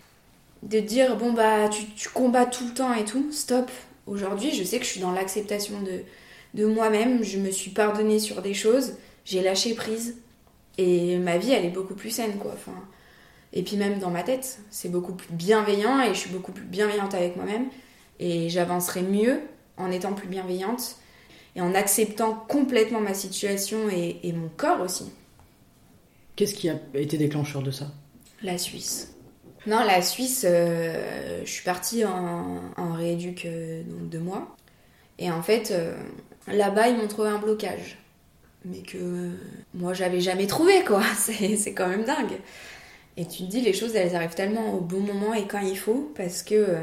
[0.63, 3.71] de dire bon bah tu, tu, combats tout le temps et tout, stop.
[4.07, 6.03] Aujourd'hui, je sais que je suis dans l'acceptation de,
[6.55, 10.17] de moi-même, je me suis pardonnée sur des choses, j'ai lâché prise
[10.79, 12.53] et ma vie elle est beaucoup plus saine quoi.
[12.55, 12.73] Enfin,
[13.53, 16.65] et puis même dans ma tête, c'est beaucoup plus bienveillant et je suis beaucoup plus
[16.65, 17.67] bienveillante avec moi-même
[18.21, 19.41] et j'avancerai mieux
[19.77, 20.97] en étant plus bienveillante
[21.59, 25.11] et en acceptant complètement ma situation et, mon corps aussi.
[26.37, 27.91] Qu'est-ce qui a été déclencheur de ça?
[28.45, 29.17] La Suisse.
[29.67, 34.57] Non, la Suisse, euh, je suis partie en, en rééduc euh, donc deux mois.
[35.19, 35.97] Et en fait, euh,
[36.47, 37.99] là-bas, ils m'ont trouvé un blocage.
[38.65, 39.33] Mais que
[39.75, 41.03] moi, j'avais jamais trouvé, quoi.
[41.17, 42.39] C'est quand même dingue.
[43.17, 45.77] Et tu te dis, les choses, elles arrivent tellement au bon moment et quand il
[45.77, 46.77] faut, parce que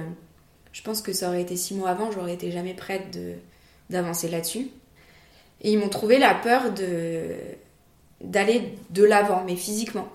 [0.73, 3.35] je pense que ça aurait été six mois avant, j'aurais été jamais prête de,
[3.89, 4.67] d'avancer là-dessus.
[5.61, 7.23] Et ils m'ont trouvé la peur de
[8.21, 10.07] d'aller de l'avant, mais physiquement.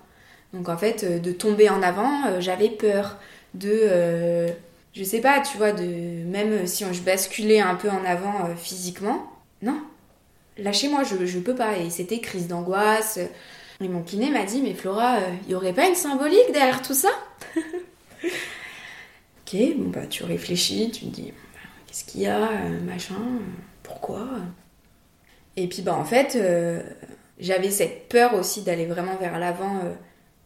[0.53, 3.19] Donc en fait, euh, de tomber en avant, euh, j'avais peur
[3.55, 4.49] de, euh,
[4.95, 9.31] je sais pas, tu vois, de même si je basculais un peu en avant physiquement,
[9.63, 9.81] non,
[10.59, 11.79] lâchez-moi, je, je peux pas.
[11.79, 13.19] Et c'était crise d'angoisse.
[13.83, 16.95] Et mon kiné m'a dit, mais Flora, il y aurait pas une symbolique derrière tout
[16.95, 17.11] ça?
[19.53, 21.33] Ok, bon bah tu réfléchis, tu dis,
[21.91, 23.17] Qu'est-ce qu'il y a euh, Machin
[23.83, 24.25] Pourquoi?
[25.57, 26.81] Et puis, bah, en fait, euh,
[27.41, 29.79] j'avais cette peur aussi d'aller vraiment vers l'avant.
[29.79, 29.93] Euh,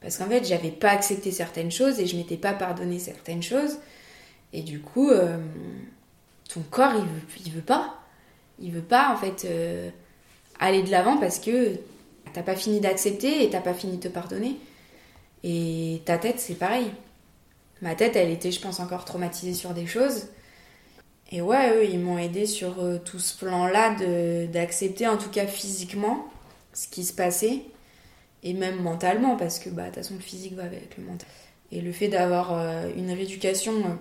[0.01, 3.77] parce qu'en fait, j'avais pas accepté certaines choses et je m'étais pas pardonné certaines choses.
[4.55, 5.11] Et du coup,
[6.49, 7.95] ton corps, il veut, il veut pas.
[8.59, 9.49] Il veut pas, en fait,
[10.61, 11.73] aller de l'avant parce que
[12.35, 14.59] t'as pas fini d'accepter et t'as pas fini de te pardonner.
[15.43, 16.91] Et ta tête, c'est pareil.
[17.81, 20.27] Ma tête, elle était, je pense, encore traumatisée sur des choses.
[21.31, 23.97] Et ouais, eux, ils m'ont aidé sur euh, tout ce plan-là
[24.47, 26.27] d'accepter, en tout cas physiquement,
[26.73, 27.63] ce qui se passait.
[28.45, 31.29] et même mentalement, parce que bah, de toute façon, le physique va avec le mental.
[31.73, 33.95] Et le fait d'avoir euh, une rééducation euh,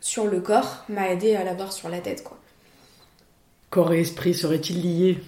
[0.00, 2.38] sur le corps m'a aidé à l'avoir sur la tête, quoi.
[3.70, 5.18] Corps et esprit seraient-ils liés?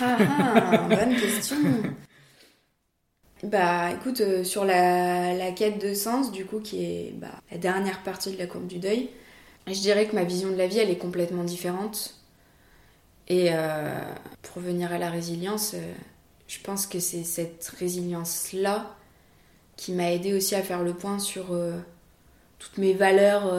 [0.00, 1.56] Ah ah, bonne question.
[3.44, 8.02] Bah écoute, sur la, la quête de sens, du coup, qui est bah, la dernière
[8.02, 9.10] partie de la courbe du deuil,
[9.74, 12.14] je dirais que ma vision de la vie, elle est complètement différente.
[13.28, 14.00] Et euh,
[14.42, 15.92] pour revenir à la résilience, euh,
[16.46, 18.94] je pense que c'est cette résilience-là
[19.76, 21.78] qui m'a aidé aussi à faire le point sur euh,
[22.58, 23.52] toutes mes valeurs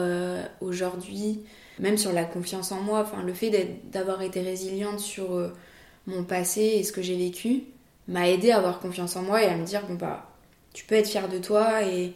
[0.60, 1.42] aujourd'hui,
[1.78, 3.00] même sur la confiance en moi.
[3.00, 5.52] Enfin, le fait d'avoir été résiliente sur
[6.06, 7.64] mon passé et ce que j'ai vécu
[8.08, 10.30] m'a aidé à avoir confiance en moi et à me dire bon bah
[10.72, 12.12] tu peux être fier de toi et,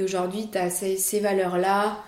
[0.00, 2.02] aujourd'hui tu as ces, valeurs-là, tu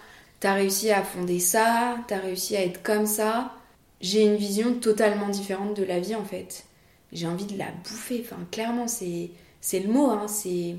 [0.47, 3.53] as réussi à fonder ça, tu as réussi à être comme ça.
[4.01, 6.65] J'ai une vision totalement différente de la vie en fait.
[7.13, 9.31] J'ai envie de la bouffer, enfin clairement c'est
[9.73, 10.77] le mot hein, c'est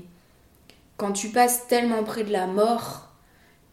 [0.96, 3.08] quand tu passes tellement près de la mort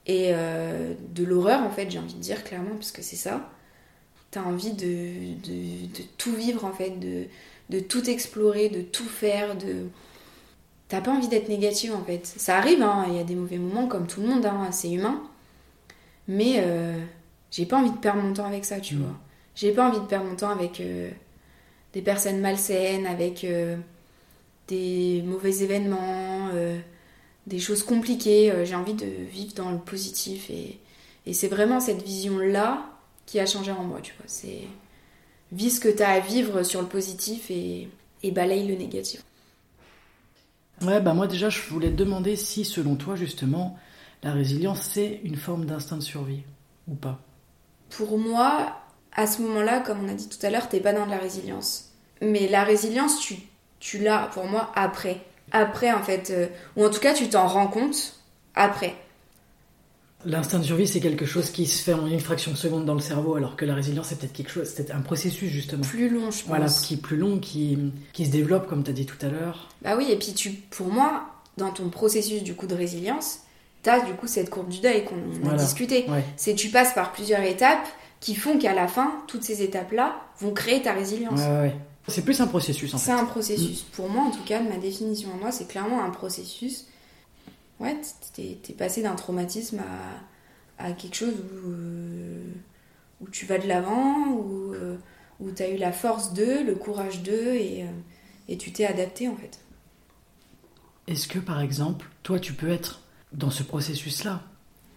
[0.07, 3.49] et euh, de l'horreur en fait, j'ai envie de dire clairement parce que c'est ça.
[4.31, 7.25] T'as envie de, de, tout vivre en fait, de,
[7.69, 9.55] de tout explorer, de tout faire.
[10.87, 12.25] T'as pas envie d'être négative en fait.
[12.25, 14.91] Ça arrive, hein, il y a des mauvais moments comme tout le monde, hein, c'est
[14.91, 15.21] humain.
[16.29, 16.99] Mais euh,
[17.51, 18.97] j'ai pas envie de perdre mon temps avec ça, tu Mm.
[18.97, 19.19] vois.
[19.55, 21.11] J'ai pas envie de perdre mon temps avec euh,
[21.93, 23.77] des personnes malsaines, avec euh,
[24.67, 26.49] des mauvais événements,
[27.47, 28.53] des choses compliquées.
[28.65, 30.79] J'ai envie de vivre dans le positif et,
[31.25, 32.85] et c'est vraiment cette vision-là
[33.25, 34.25] qui a changé en moi, tu vois.
[34.27, 34.61] C'est
[35.51, 37.89] vis ce que t'as à vivre sur le positif et,
[38.23, 39.23] et balaye le négatif.
[40.81, 43.77] Ouais, bah moi déjà, je voulais te demander si, selon toi, justement,
[44.23, 46.43] la résilience, c'est une forme d'instinct de survie
[46.87, 47.19] ou pas?
[47.89, 48.77] Pour moi,
[49.13, 51.17] à ce moment-là, comme on a dit tout à l'heure, t'es pas dans de la
[51.17, 51.91] résilience.
[52.21, 53.35] Mais la résilience, tu,
[53.79, 55.21] tu l'as pour moi après.
[55.51, 58.19] Après, en fait, euh, ou en tout cas, tu t'en rends compte
[58.55, 58.95] après.
[60.25, 62.93] L'instinct de survie, c'est quelque chose qui se fait en une fraction de seconde dans
[62.93, 65.81] le cerveau, alors que la résilience, c'est peut-être quelque chose, c'est un processus, justement.
[65.81, 66.47] Plus long, je pense.
[66.47, 67.77] Voilà, qui est plus long, qui,
[68.11, 69.69] qui se développe, comme tu as dit tout à l'heure.
[69.81, 73.39] Bah oui, et puis tu, pour moi, dans ton processus du coup de résilience,
[73.83, 76.05] t'as du coup cette courbe du deuil qu'on a discuté.
[76.09, 76.23] Ouais.
[76.37, 77.87] C'est tu passes par plusieurs étapes
[78.19, 81.39] qui font qu'à la fin, toutes ces étapes-là vont créer ta résilience.
[81.39, 81.75] Ouais, ouais, ouais.
[82.07, 83.19] C'est plus un processus, en C'est fait.
[83.19, 83.81] un processus.
[83.83, 86.87] Pour moi, en tout cas, de ma définition à moi, c'est clairement un processus.
[87.79, 87.95] Ouais,
[88.35, 89.79] t'es t'es passé d'un traumatisme
[90.79, 92.43] à, à quelque chose où, euh,
[93.21, 94.97] où tu vas de l'avant, où, euh,
[95.39, 97.87] où tu as eu la force d'eux, le courage d'eux, et, euh,
[98.49, 99.59] et tu t'es adapté en fait.
[101.07, 104.41] Est-ce que, par exemple, toi, tu peux être dans ce processus-là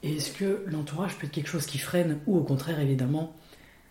[0.02, 3.34] Et est-ce que l'entourage peut être quelque chose qui freine, ou au contraire, évidemment,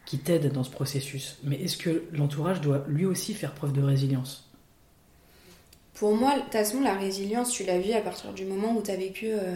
[0.05, 1.37] qui t'aide dans ce processus?
[1.43, 4.49] Mais est-ce que l'entourage doit lui aussi faire preuve de résilience?
[5.93, 8.81] Pour moi, de toute façon, la résilience, tu l'as vu à partir du moment où
[8.81, 9.55] tu as vécu euh,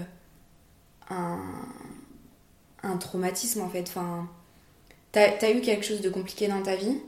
[1.10, 3.86] un, traumatisme, en fait.
[3.88, 4.30] Enfin,
[5.12, 7.00] tu as, eu quelque chose de compliqué dans ta vie.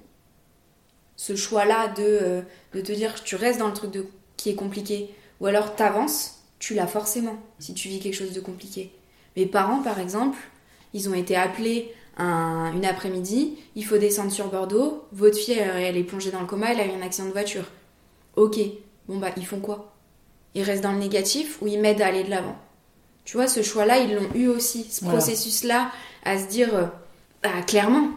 [1.16, 2.42] Ce choix-là de, euh,
[2.74, 5.76] de te dire que tu restes dans le truc de, qui est compliqué, ou alors
[5.76, 8.91] t'avances, tu l'as forcément si tu vis quelque chose de compliqué.
[9.36, 10.38] Mes parents, par exemple,
[10.93, 15.84] ils ont été appelés un- une après-midi, il faut descendre sur Bordeaux, votre fille, elle,
[15.84, 17.65] elle est plongée dans le coma, elle a eu un accident de voiture.
[18.36, 18.58] Ok,
[19.08, 19.93] bon bah ils font quoi?
[20.56, 22.58] Ils restent dans le négatif ou ils m'aident à aller de l'avant?
[23.26, 25.20] Tu vois, ce choix-là, ils l'ont eu aussi, ce Voilà.
[25.20, 25.91] processus-là,
[26.24, 26.86] à se dire, euh,
[27.43, 28.10] bah clairement,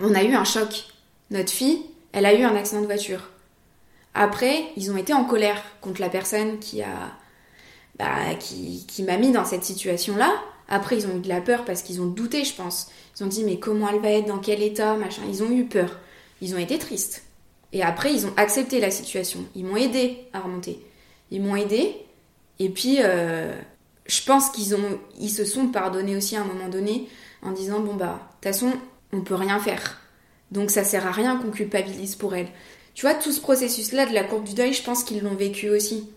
[0.00, 0.86] on a eu un choc.
[1.30, 3.28] Notre fille, elle a eu un accident de voiture.
[4.14, 7.12] Après, ils ont été en colère contre la personne qui a,
[8.00, 10.32] bah, qui, m'a mis dans cette situation-là.
[10.68, 12.90] Après, ils ont eu de la peur parce qu'ils ont douté, je pense.
[13.18, 15.20] Ils ont dit, mais comment elle va être, dans quel état, machin.
[15.28, 15.98] Ils ont eu peur.
[16.40, 17.24] Ils ont été tristes.
[17.74, 19.40] Et après, ils ont accepté la situation.
[19.54, 20.80] Ils m'ont aidé à remonter.
[21.30, 21.94] Ils m'ont aidé.
[22.58, 23.54] Et puis, euh,
[24.06, 27.06] je pense qu'ils ont, ils se sont pardonnés aussi à un moment donné
[27.42, 28.72] en disant, bon bah, de toute façon,
[29.12, 30.00] on peut rien faire.
[30.50, 32.48] Donc ça sert à rien qu'on culpabilise pour elle.
[32.94, 35.68] Tu vois, tout ce processus-là de la courbe du deuil, je pense qu'ils l'ont vécu
[35.68, 36.08] aussi.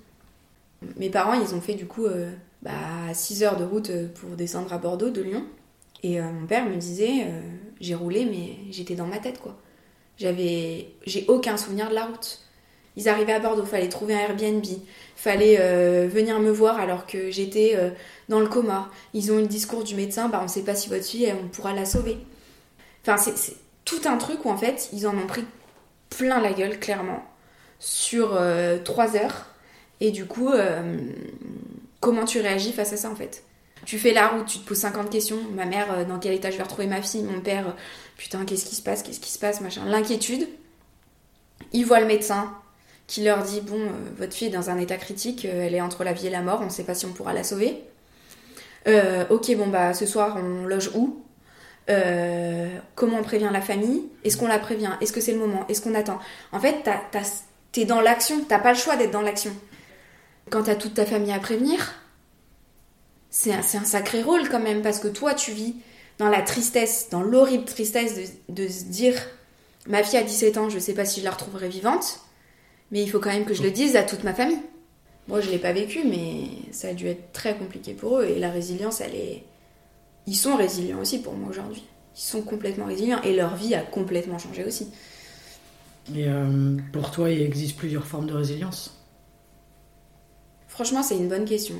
[0.98, 2.72] Mes parents, ils ont fait du coup euh, bah,
[3.13, 5.46] 6 heures de route euh, pour descendre à Bordeaux de Lyon.
[6.04, 7.28] Et euh, mon père me disait,
[7.80, 9.58] j'ai roulé, mais j'étais dans ma tête, quoi.
[10.17, 12.39] J'avais, j'ai aucun souvenir de la route.
[12.98, 14.65] Ils arrivaient à Bordeaux, fallait trouver un Airbnb,
[15.15, 15.58] fallait
[16.08, 17.76] venir me voir alors que j'étais
[18.30, 18.91] dans le coma.
[19.13, 21.48] Ils ont eu le discours du médecin, bah on sait pas si votre fille, on
[21.48, 22.17] pourra la sauver.
[23.02, 25.46] Enfin, c'est, c'est tout un truc où en fait, ils en ont pris
[26.10, 27.24] plein la gueule, clairement,
[27.80, 29.48] sur euh, 3 heures.
[30.00, 30.98] Et du coup, euh,
[32.00, 33.44] comment tu réagis face à ça en fait?
[33.86, 35.40] Tu fais la route, tu te poses 50 questions.
[35.56, 37.24] Ma mère, euh, dans quel état je vais retrouver ma fille?
[37.24, 37.72] Mon père, euh,
[38.18, 39.04] putain, qu'est-ce qui se passe?
[39.04, 39.62] Qu'est-ce qui se passe?
[39.62, 39.86] Machin.
[39.86, 40.48] L'inquiétude.
[41.72, 42.54] Il voit le médecin
[43.08, 43.80] qui leur dit bon,
[44.18, 46.60] votre fille est dans un état critique, elle est entre la vie et la mort,
[46.62, 47.84] on ne sait pas si on pourra la sauver.
[48.88, 51.22] ok, bon bah ce soir on loge où?
[52.96, 54.04] Comment on prévient la famille?
[54.24, 54.92] Est-ce qu'on la prévient?
[55.02, 55.66] Est-ce que c'est le moment?
[55.68, 56.20] Est-ce qu'on attend?
[56.54, 56.90] En fait,
[57.74, 59.52] t'es dans l'action, t'as pas le choix d'être dans l'action.
[60.54, 61.96] Quand t'as toute ta famille à prévenir,
[63.32, 65.74] c'est un, sacré rôle quand même, parce que toi tu vis
[66.20, 69.16] dans la tristesse, dans l'horrible tristesse de, se dire
[69.88, 72.20] ma fille a 17 ans, je sais pas si je la retrouverai vivante,
[72.92, 74.60] mais il faut quand même que je le dise à toute ma famille.
[75.28, 78.26] Moi, je l'ai pas vécu, mais ça a dû être très compliqué pour eux.
[78.26, 79.44] Et la résilience, elle est.
[80.28, 81.84] Ils sont résilients aussi pour moi aujourd'hui.
[82.16, 84.92] Ils sont complètement résilients et leur vie a complètement changé aussi.
[86.16, 89.03] Et euh, pour toi, il existe plusieurs formes de résilience?
[90.74, 91.76] Franchement, c'est une bonne question.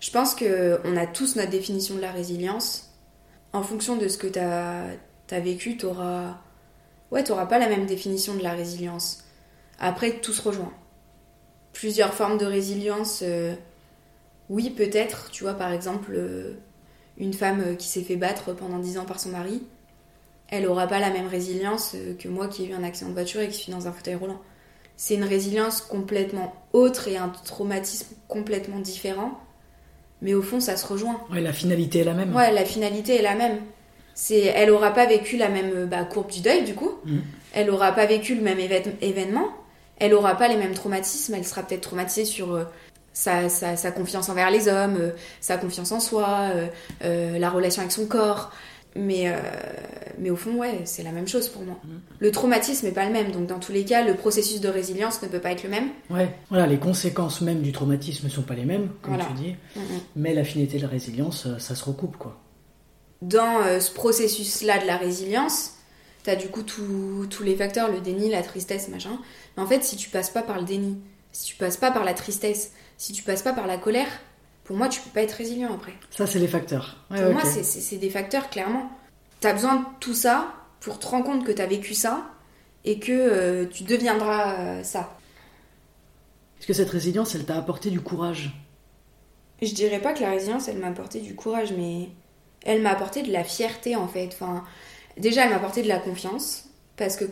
[0.00, 2.90] Je pense qu'on a tous notre définition de la résilience.
[3.52, 6.38] En fonction de ce que tu as, vécu, tu auras
[7.12, 9.22] ouais, t'auras pas la même définition de la résilience.
[9.78, 10.72] Après, tout se rejoint.
[11.72, 13.54] Plusieurs formes de résilience, euh,
[14.48, 16.54] oui, peut-être, tu vois, par exemple, euh,
[17.16, 19.62] une femme euh, qui s'est fait battre pendant 10 ans par son mari,
[20.48, 23.40] elle aura pas la même résilience que moi qui ai eu un accident de voiture
[23.40, 24.40] et qui suis dans un fauteuil roulant.
[25.02, 29.40] C'est une résilience complètement autre et un traumatisme complètement différent,
[30.20, 31.22] mais au fond, ça se rejoint.
[31.32, 32.36] Ouais, la finalité est la même.
[32.36, 33.60] Ouais, la finalité est la même
[34.12, 37.18] c'est elle aura pas vécu la même bah, courbe du deuil du coup mm.
[37.54, 39.48] elle aura pas vécu le même événement
[39.98, 42.64] elle aura pas les mêmes traumatismes elle sera peut-être traumatisée sur euh,
[43.14, 45.10] sa, sa, confiance envers les hommes euh,
[45.40, 46.50] sa confiance en soi
[47.04, 48.52] euh, la relation avec son corps
[48.96, 49.32] mais
[50.18, 51.78] mais au fond ouais c'est la même chose pour moi.
[51.84, 51.88] Mm.
[52.18, 53.30] le traumatisme n'est pas le même.
[53.30, 55.88] Donc dans tous les cas le processus de résilience ne peut pas être le même.
[56.10, 56.34] Ouais.
[56.48, 59.56] Voilà les conséquences même du traumatisme ne sont pas les mêmes comme tu dis.
[59.76, 59.80] Mm,
[60.16, 62.40] mais la finalité de la résilience ça se recoupe quoi.
[63.22, 65.74] Dans euh, ce processus-là de la résilience,
[66.24, 69.18] tu as du coup tous les facteurs, le déni, la tristesse, machin.
[69.56, 70.98] Mais en fait, si tu passes pas par le déni,
[71.32, 74.08] si tu passes pas par la tristesse, si tu passes pas par la colère,
[74.64, 75.94] pour moi, tu peux pas être résilient après.
[76.10, 76.96] Ça, c'est les facteurs.
[77.08, 78.90] pour moi, c'est des facteurs, clairement.
[79.40, 82.30] Tu as besoin de tout ça pour te rendre compte que tu as vécu ça
[82.84, 85.16] et que euh, tu deviendras euh, ça.
[86.58, 88.52] Est-ce que cette résilience, elle t'a apporté du courage?
[89.62, 92.08] Je dirais pas que la résilience, elle m'a apporté du courage, mais
[92.64, 94.28] elle m'a apporté de la fierté en fait.
[94.32, 94.64] Enfin,
[95.16, 96.64] déjà, elle m'a apporté de la confiance
[96.96, 97.24] parce que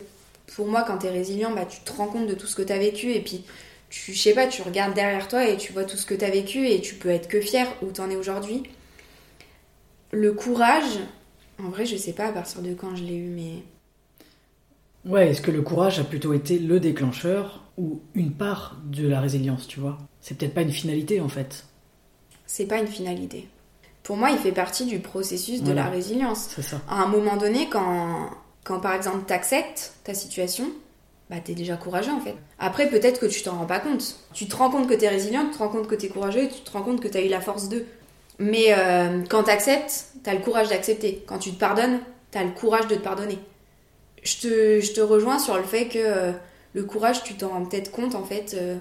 [0.55, 2.79] pour moi, quand t'es résilient, bah, tu te rends compte de tout ce que t'as
[2.79, 3.45] vécu et puis
[3.91, 6.31] tu, je sais pas, tu regardes derrière toi et tu vois tout ce que t'as
[6.31, 8.63] vécu et tu peux être que fier où t'en es aujourd'hui.
[10.11, 10.99] Le courage,
[11.63, 13.63] en vrai, je sais pas à partir de quand je l'ai eu, mais.
[15.05, 19.21] Ouais, est-ce que le courage a plutôt été le déclencheur ou une part de la
[19.21, 19.99] résilience, tu vois?
[20.21, 21.65] C'est peut-être pas une finalité en fait.
[22.47, 23.49] C'est pas une finalité
[24.09, 26.49] pour moi, il fait partie du processus de la résilience.
[26.49, 26.81] C'est ça.
[26.89, 28.31] À un moment donné, quand,
[28.65, 30.65] quand par exemple tu acceptes ta situation,
[31.31, 32.35] bah t'es déjà courageux en fait.
[32.59, 34.17] Après, peut-être que tu t'en rends pas compte.
[34.33, 36.49] Tu te rends compte que t'es résilient, tu te rends compte que t'es courageux, et
[36.49, 37.87] tu te rends compte que t'as eu la force d'eux.
[38.39, 41.25] Mais euh, quand t'acceptes, t'as le courage d'accepter.
[41.27, 43.39] Quand tu te pardonnes, t'as le courage de te pardonner.
[44.23, 46.33] Je te, je te rejoins sur le fait que euh,
[46.73, 48.77] le courage, tu t'en rends peut-être compte en fait euh,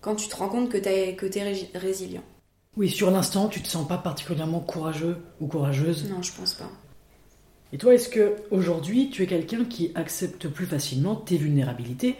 [0.00, 2.22] quand tu te rends compte que t'es que es résilient.
[2.76, 6.08] Oui, sur l'instant, tu te sens pas particulièrement courageux ou courageuse?
[6.10, 6.70] Non, je pense pas.
[7.72, 12.16] Et toi, est-ce que aujourd'hui, tu es quelqu'un qui accepte plus facilement tes vulnérabilités,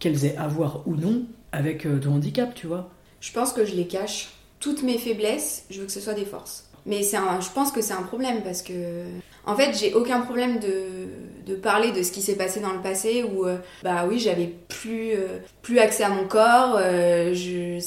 [0.00, 2.90] qu'elles aient à voir ou non avec euh, ton handicap, tu vois?
[3.20, 4.30] Je pense que je les cache.
[4.58, 6.68] Toutes mes faiblesses, je veux que ce soit des forces.
[6.86, 9.04] Mais je pense que c'est un problème parce que,
[9.44, 13.24] en fait, j'ai aucun problème de, parler de ce qui s'est passé dans le passé
[13.24, 16.78] où, euh, bah oui, j'avais plus, euh, plus accès à mon corps.
[16.78, 17.78] je,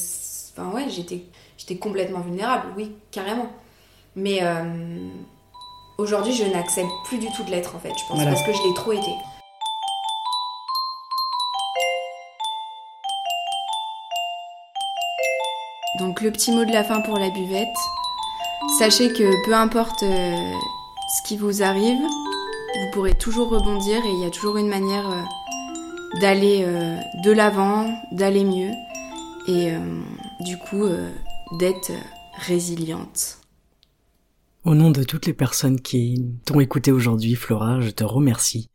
[0.52, 1.24] enfin ouais, j'étais
[1.58, 3.52] j'étais complètement vulnérable, oui, carrément.
[4.16, 4.42] Mais
[6.00, 8.68] aujourd'hui, je n'accepte plus du tout de l'être, en fait, je pense, parce que je
[8.68, 9.12] l'ai trop été.
[16.00, 17.68] Donc le petit mot de la fin pour la buvette.
[18.78, 20.54] Sachez que peu importe euh,
[21.18, 25.10] ce qui vous arrive, vous pourrez toujours rebondir et il y a toujours une manière
[25.10, 26.66] euh, d'aller
[27.24, 28.72] de l'avant, d'aller mieux.
[29.48, 29.72] Et
[30.40, 30.86] du coup,
[31.60, 31.92] d'être
[32.48, 33.39] résiliente.
[34.66, 38.70] Au nom de toutes les personnes qui t'ont écouté aujourd'hui, Flora, je te remercie.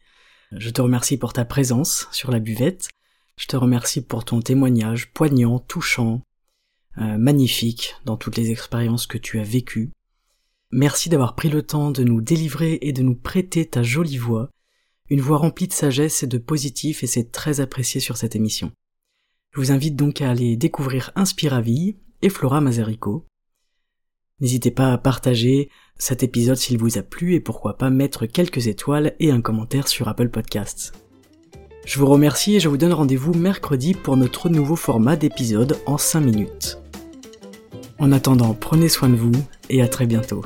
[0.52, 2.88] Je te remercie pour ta présence sur la buvette.
[3.36, 6.22] Je te remercie pour ton témoignage poignant, touchant,
[6.98, 9.90] euh, magnifique dans toutes les expériences que tu as vécues.
[10.70, 14.48] Merci d'avoir pris le temps de nous délivrer et de nous prêter ta jolie voix,
[15.10, 18.72] une voix remplie de sagesse et de positif et c'est très apprécié sur cette émission.
[19.52, 23.26] Je vous invite donc à aller découvrir Inspiraville, et Flora Mazerico.
[24.40, 28.66] N'hésitez pas à partager cet épisode s'il vous a plu et pourquoi pas mettre quelques
[28.66, 30.92] étoiles et un commentaire sur Apple Podcasts.
[31.84, 35.98] Je vous remercie et je vous donne rendez-vous mercredi pour notre nouveau format d'épisode en
[35.98, 36.78] 5 minutes.
[37.98, 39.32] En attendant, prenez soin de vous
[39.70, 40.42] et à très bientôt.